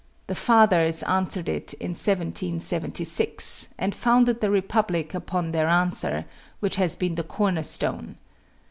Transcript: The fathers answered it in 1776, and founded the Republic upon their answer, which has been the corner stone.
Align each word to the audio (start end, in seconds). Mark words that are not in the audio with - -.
The 0.25 0.33
fathers 0.33 1.03
answered 1.03 1.47
it 1.47 1.73
in 1.75 1.89
1776, 1.91 3.69
and 3.77 3.93
founded 3.93 4.41
the 4.41 4.49
Republic 4.49 5.13
upon 5.13 5.51
their 5.51 5.67
answer, 5.67 6.25
which 6.59 6.77
has 6.77 6.95
been 6.95 7.13
the 7.13 7.23
corner 7.23 7.61
stone. 7.61 8.15